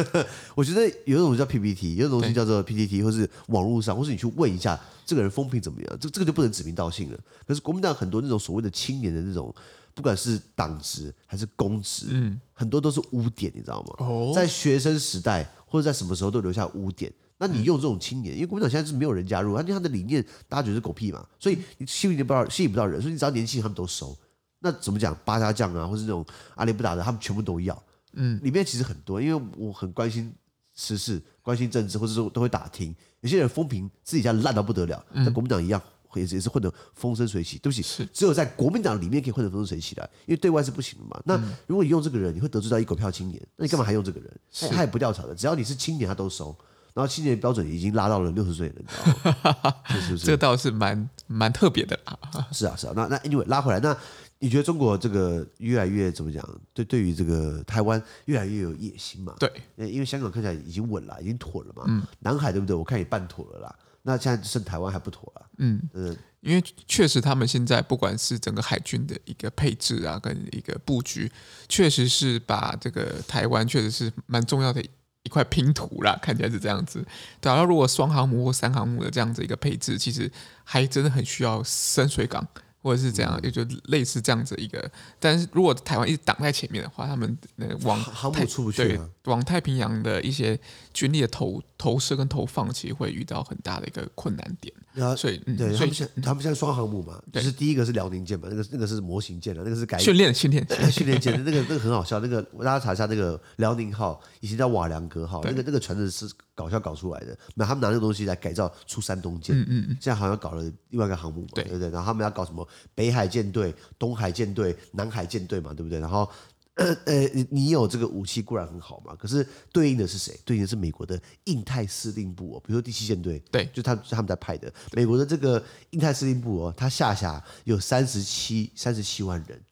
[0.57, 7.19] 我觉得有一种叫 PPT，有一种东西叫做 PPT，或是网络上，或是你去问一下这个人风评怎么样，这这个就不能指名道姓了。
[7.47, 9.55] 可是国民党很多那种所谓的青年的那种，
[9.95, 13.95] 不管是党职还是公职，嗯，很多都是污点，你知道吗？
[13.99, 17.13] 哦，在学生时代或者在什么时候都留下污点。
[17.39, 24.17] 那你用这种青年，因为国民党现在是没有人加入，而且他的理念大家觉得是狗屁嘛，所以你吸引不到吸引不到人，所以你只要年轻人他们都收。
[24.61, 27.83] 那怎么讲八家将啊，或是那种阿里不打的，他们全部都要。
[28.13, 30.33] 嗯，里面其实很多，因为我很关心
[30.75, 32.95] 时事、关心政治，或者说都会打听。
[33.21, 35.83] 有些人风评自己家烂到不得了，跟国民党一样，
[36.15, 37.59] 也是也是混得风生水起。
[37.59, 41.21] 对不起，只有在国民党里面可以混得风生水起的，因为对外是不行的嘛。
[41.27, 44.41] 那如果你用这个人，你会得罪到一狗票青年，那你干嘛还用这个人？
[44.53, 46.57] 他他也不调查的，只要你是青年，他都收。
[46.95, 48.95] 然后青年标准已经拉到了六十岁了，你知
[49.43, 49.75] 道吗？
[50.01, 50.27] 是不是？
[50.27, 52.17] 这倒是蛮蛮特别的啦。
[52.53, 52.93] 是啊，是啊。
[52.95, 53.97] 那那 anyway 拉回来，那
[54.39, 56.49] 你觉得中国这个越来越怎么讲？
[56.73, 59.35] 对，对于这个台湾越来越有野心嘛？
[59.41, 61.83] 对，因为香港看起来已经稳了，已经妥了嘛。
[61.89, 62.01] 嗯。
[62.21, 62.77] 南海对不对？
[62.77, 63.75] 我看也半妥了啦。
[64.03, 65.47] 那现在剩台湾还不妥了。
[65.59, 66.17] 嗯嗯。
[66.43, 71.33] 因为确实他们现在不管是整个海军的一个配置啊，跟一个布局，
[71.69, 74.85] 确实是把这个台湾确实是蛮重要的。
[75.25, 77.05] 一块拼图啦，看起来是这样子。
[77.41, 80.31] 对啊，如果双航母或三航母的这样子一个配置，其实
[80.63, 82.47] 还真的很需要深水港
[82.83, 84.91] 或者是这样，也、嗯、就类似这样子一个。
[85.19, 90.59] 但是如果台湾一直挡在前面的话，他们那往航母出不去，对，往太平洋的一些
[90.93, 94.73] 军力的投投射跟投放，其实会遇到很大的一个困难点。
[95.01, 111.91] 啊、所以，嗯、对，他们现他们现在双航母嘛，就是第一个是辽宁舰嘛，那个那个是模型舰的，那个是改训练训练 训练舰，那个那个很好笑，那个大家查一下那个辽宁号，以前叫瓦良格号，那个那个船只是搞笑搞出来的，那他们拿那个东西来改造出山东舰，嗯嗯，现在好像搞了另外一个航母嘛，对，对不对？
[111.91, 115.99] 然后他们要搞什么北海舰队、东海舰队、南海舰队嘛，对不对？
[115.99, 116.29] 然后。
[116.75, 120.37] 呃呃，你有这个武器固然很好嘛，可是对应的是谁？
[120.45, 124.73] 对应的是美国的印太司令部哦，比如说第七舰队，对，就他他们在派的。
[124.93, 129.63] 美国的这个印太司令部哦，他下辖有三十七三十七万人，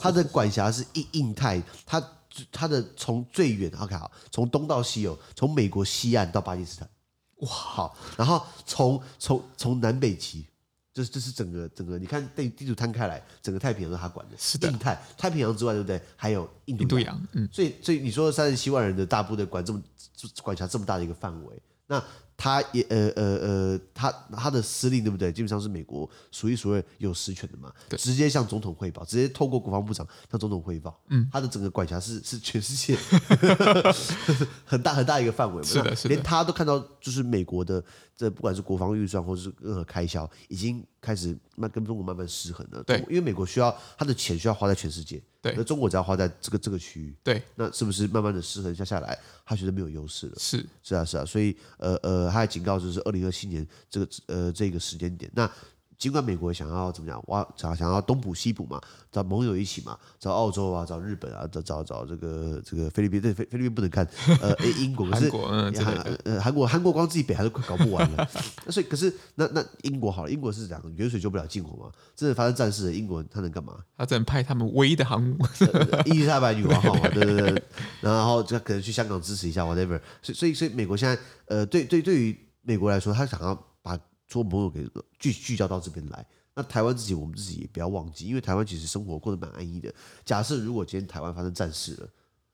[0.00, 2.02] 他的管辖是印印太，他
[2.50, 6.88] 他的从最远，OK 好，从东到西哦，从美国西岸到巴基斯坦，
[7.36, 10.44] 哇，好，然后从从从南北极。
[10.94, 14.70] 这这是整个整个，你看地地图摊开来，整个太平洋是他管的，是的。
[14.70, 16.00] 印太太平洋之外，对不对？
[16.14, 17.48] 还有印度洋，印度洋嗯。
[17.52, 19.82] 所以所以你说三十七万人的大部队管这么
[20.42, 22.02] 管辖这么大的一个范围，那。
[22.36, 25.32] 他也呃呃呃，他他的司令对不对？
[25.32, 31.00] 基本上是美国数一数二有实权的嘛，直接向总统汇报，直接透过国防部长向总统汇报。
[31.10, 32.98] 嗯，他的整个管辖是是全世界
[34.66, 37.82] 很大很大一个范围嘛，是的，是的，连他都看到，就是美国的
[38.16, 42.82] 这不管是国防预算或者是任何开销，已经开始慢跟中国慢慢失衡了。
[42.82, 45.22] 对，因为美国需要他的钱需要花在全世界。
[45.42, 50.34] 对，那中国只要花在这个这个区域，对，那是不是慢慢的失衡下下来，他觉得没有优势了？
[50.38, 55.50] 是是啊是啊，所以呃呃，他还警告就是二零二七年这个呃这个时间点，那。
[55.98, 58.80] 尽管美国想要怎么讲，挖想想要东补西补嘛，
[59.10, 64.06] 找盟友一起嘛，找澳洲啊，找日本啊，找找找这个这个菲律宾，对菲菲律宾不能看，
[64.40, 68.28] 呃，英国可是韩国，嗯，韩呃韩国韩国光自己北还都快搞不完了，
[68.66, 73.74] 那 所以可是那那英国好了，英国是讲远水救不了近火嘛，真的发生战事了，英国他能干嘛？
[73.96, 75.36] 他只能派他们唯一的航母，
[76.06, 77.62] 伊丽莎白女王号嘛，对对对，
[78.00, 83.54] 然后就可能去香港支持一下 whatever，所以所以所以美国现在呃对对对于美国来说，他想要
[84.42, 84.42] 把。
[84.42, 84.84] 说朋友给
[85.16, 89.94] 聚聚焦到这边来，那台湾自己我们自己也不要忘记，因为台湾其实生活过得蛮安逸的。
[90.24, 92.08] 假设如果今天台湾发生战事了，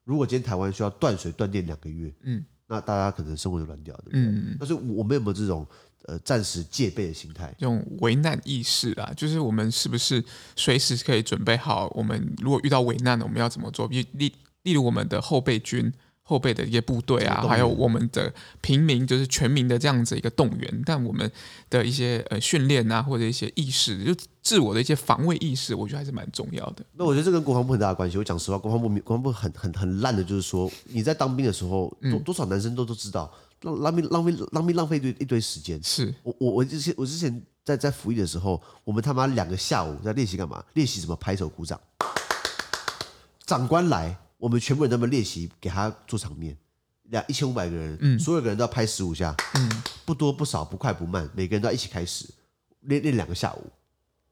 [0.04, 4.20] 如果今天台湾需要断水断电两个月，嗯，那大家可能生活就乱掉，对不对？
[4.20, 5.66] 嗯，但是我们有没有这种
[6.04, 9.10] 呃暂时戒备的心态，这种危难意识啊？
[9.16, 10.22] 就是我们是不是
[10.56, 11.90] 随时可以准备好？
[11.94, 13.88] 我们如果遇到危难，我们要怎么做？
[13.88, 15.90] 例例例如我们的后备军。
[16.30, 21.28] 后备的一些部队啊，还有我们的平民，就是全民的这样子一个动员，但我们
[21.68, 26.84] 的一些呃训练啊，或者一些意识，就自我的一些防卫意识，我觉得还是蛮重要的。
[26.94, 28.16] 那我觉得这跟国防部很大的关系。
[28.16, 33.28] 我讲实话，国防部国防部很很很烂的，就是说你在当兵的时候，多多少男生都都知道，
[33.62, 35.82] 浪浪费浪费浪费浪费一堆一堆时间。
[35.82, 40.64] 是我我我之前我之前在在服役的时候，我们他妈两个下午在练习干嘛？
[40.74, 41.16] 练习什么？
[41.16, 41.80] 拍手鼓掌。
[43.44, 44.16] 长官来。
[44.40, 46.56] 我们全部人都在练习，给他做场面，
[47.04, 52.26] 两一千五百个人，嗯，所有的人都要拍十五下，嗯，不多不少，不快不慢，每个人都要一起开始。
[52.80, 53.70] 练练两个下午，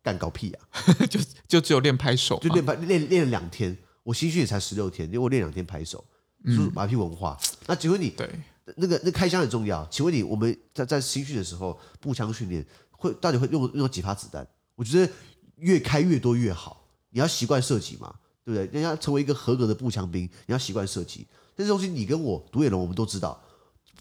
[0.03, 0.67] 干搞屁啊！
[1.11, 6.03] 就就只有练拍手，就练拍练练了两天，我新训也才十六天，因为我练两天拍手，
[6.47, 7.39] 是马屁文化。
[7.43, 8.29] 嗯、那请问你，对。
[8.77, 14.47] 那个那开枪很重要，请问你，我们在在新训的时候步枪训练会到底会用用几发子弹？
[14.75, 15.11] 我觉得
[15.57, 18.15] 越开越多越好，你要习惯射击嘛。
[18.49, 18.81] 对不对？
[18.81, 21.27] 人家成为一个合格的步枪兵，你要习惯射击。
[21.55, 23.39] 这些东西你跟我独眼龙，我们都知道。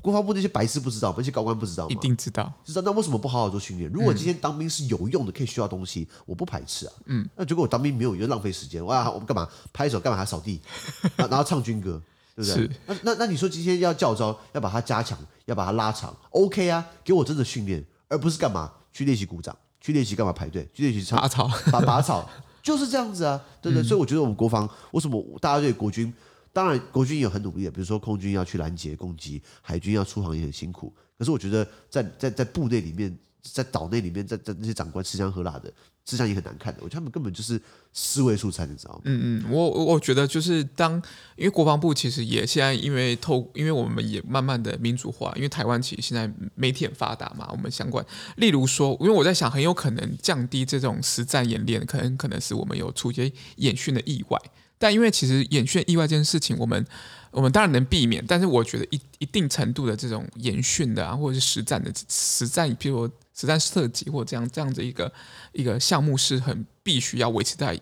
[0.02, 1.90] 国防部那些白痴不知道，那些高官不知道吗？
[1.92, 2.54] 一定知道。
[2.64, 3.92] 知道那为什么不好好做训练？
[3.92, 6.94] 如果今天当兵是有用的，可以学到东西，我不排斥啊。
[7.08, 7.28] 嗯。
[7.36, 8.86] 那结果我当兵没有，就浪费时间。
[8.86, 10.00] 哇，我们干嘛拍手？
[10.00, 10.62] 干嘛还扫地？
[11.18, 12.02] 然后唱军歌，
[12.36, 12.64] 对不对？
[12.64, 12.72] 是。
[12.86, 16.86] 那那那你说今天要教招，要把它加强，要把它拉长，OK 啊？
[17.04, 22.30] 给我真的训练，而不是干嘛去练习鼓掌，去练习干嘛排队，去练习拔草，拔拔草。
[22.68, 23.82] 就是这样子啊，对不对？
[23.88, 26.14] 所以我觉得我们国防为什么大家对国军，
[26.52, 30.94] 当然国军也很努力的，比如说空军要去拦截攻击，海军要出航也很辛苦。
[31.18, 35.72] 可是我觉得在在在部队里面，在岛内里面，在在那些长官吃香喝辣的，
[36.08, 36.80] 吃相也很难看的。
[36.82, 39.02] 我觉得他们根本就是四位数餐，你知道吗？
[39.04, 40.94] 嗯嗯，我我觉得就是当，
[41.36, 48.06] 因为国防部其实也现在因为透，因为我们也慢慢的民主化，因为台湾其实现在媒体很发达嘛，我们相关，
[48.38, 54.42] 例如说，因为我在想，很有可能降低这种实战演练，可能可能是我们有出一些演训的意外。
[54.80, 56.86] 但因为其实演训意外这件事情，我们
[57.32, 65.12] 我们当然能避免，但是我觉得一一定程度的这种演训的啊，或者是实战的实战，譬如实战射击或这样这样子一个
[65.52, 67.80] 一个项目，是很必须要维持在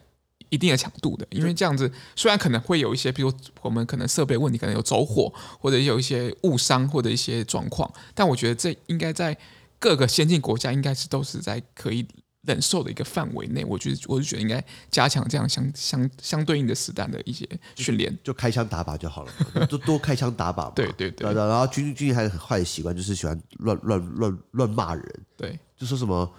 [0.49, 1.25] 一定的强度的。
[1.31, 9.37] 因为这样子虽然可能会有一些，比如我们可能设备问题，可能有走火，或者有一些误伤或者一些状况，但我觉得这应该在
[9.79, 12.05] 各个先进国家应该是都是在可以。
[12.45, 20.71] 忍受的一个范围内，我觉得我就觉得应该加强这样相相相对应的实弹的一些训练，就开枪打靶就好了， 就多开枪打靶嘛。
[20.75, 21.33] 对对对。
[21.33, 25.25] 然后军军还有很坏的习惯，就是喜欢乱乱乱乱骂人。
[25.35, 26.31] 对，就说什么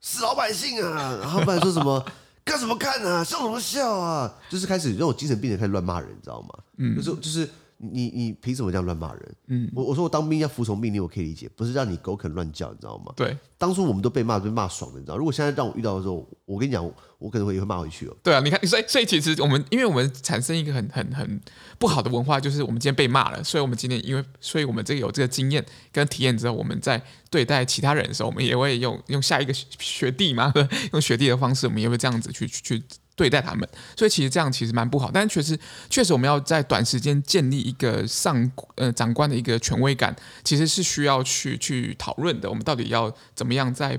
[0.00, 2.04] 死老百姓啊， 然后不然说什么
[2.44, 6.48] 干什么看啊，笑什么笑啊，就是开始那种精神病人开始乱骂人，你知道吗？
[6.78, 7.48] 嗯，就是就是。
[7.84, 9.34] 你你凭什么这样乱骂人？
[9.48, 13.12] 嗯，我我说我当兵要服从命令，我可以理解，不是让你狗啃乱叫，你知道吗？
[13.16, 15.16] 对，当初我们都被骂，被骂爽了，你知道？
[15.16, 16.84] 如果现在让我遇到的时候，我跟你讲，
[17.18, 18.16] 我可能会也会骂回去哦。
[18.22, 21.40] 对啊，你看，所以所以其实我们，因为我们产生一个很很很
[21.78, 30.52] 不好的文化，就是我们今天被骂了，所以我们今天因为所以我们这个有这个经验跟体验之后，我们在对待其他人的时候，我们也会用用下一个学弟嘛，
[30.92, 32.82] 用学弟的方式，我们也会这样子去去。
[33.22, 35.08] 对待他们，所以其实这样其实蛮不好。
[35.14, 35.56] 但是确实，
[35.88, 40.12] 确实我们要在短时间建立一个上呃长官的一个权威感，
[40.42, 42.50] 其实是需要去去讨论的。
[42.50, 43.96] 我们到底要怎么样在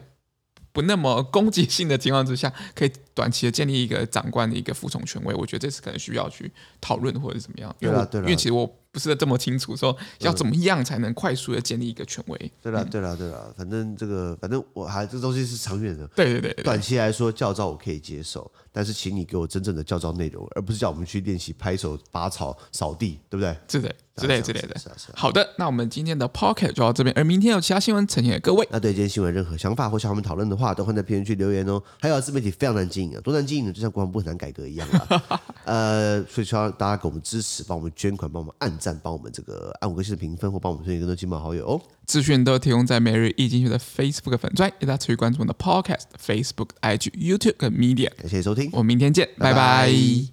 [0.73, 5.33] 不那么攻击性的情况之下，可以短期的建立一个长官的一个服从权威？
[5.33, 6.51] 我觉得这是可能需要去
[6.81, 7.73] 讨论或者怎么样。
[7.79, 8.69] 因为我，因为其实我。
[8.93, 12.37] 不是这么清楚，说要怎么样才能快速的建立一个权威？
[12.43, 16.07] 嗯、对了，对了，对了，反正这个，反正我还这东西是长远的。
[16.09, 23.57] 对对对，对，短期来说教招我可以接受，但是请你给我真正的教招内容，而不是叫我们去练习拍手、拔草、扫地，对不对？
[23.67, 24.75] 是的，之类之类的。
[25.15, 28.67] 好的，那我们今天的 Podcast 就到这边，而明天有其他新闻呈现给各位。
[28.71, 31.81] 那对今天新闻任何想法或想我们讨论的话，都会在评论区留言哦。
[31.99, 35.41] 还有自媒体非常难经营啊，多难经营呢，就像国防部很难改革一样啊。
[35.65, 39.73] 呃，所以希望大家给我们支持，帮我们捐款，帮我们按赞，帮我们这个。
[39.81, 41.81] 按五颗星的评分，或帮我们推荐更多亲朋好友哦。
[42.05, 48.11] 资讯都提供在每日一经济学的 Facebook 粉专，也大家持续关注我们的 Podcast、Facebook、IG、YouTube 跟 Media。
[48.17, 49.87] 感谢收听，我们明天见，拜拜。
[49.87, 50.32] 拜拜。